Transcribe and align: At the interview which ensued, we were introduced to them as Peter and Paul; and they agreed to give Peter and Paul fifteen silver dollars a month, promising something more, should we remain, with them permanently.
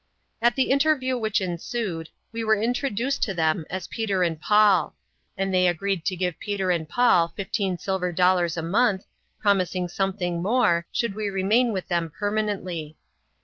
At 0.41 0.55
the 0.55 0.71
interview 0.71 1.15
which 1.15 1.41
ensued, 1.41 2.09
we 2.31 2.43
were 2.43 2.59
introduced 2.59 3.21
to 3.21 3.35
them 3.35 3.65
as 3.69 3.85
Peter 3.85 4.23
and 4.23 4.41
Paul; 4.41 4.95
and 5.37 5.53
they 5.53 5.67
agreed 5.67 6.05
to 6.05 6.15
give 6.15 6.39
Peter 6.39 6.71
and 6.71 6.89
Paul 6.89 7.27
fifteen 7.35 7.77
silver 7.77 8.11
dollars 8.11 8.57
a 8.57 8.63
month, 8.63 9.05
promising 9.39 9.87
something 9.89 10.41
more, 10.41 10.87
should 10.91 11.13
we 11.13 11.29
remain, 11.29 11.71
with 11.71 11.87
them 11.87 12.09
permanently. 12.17 12.97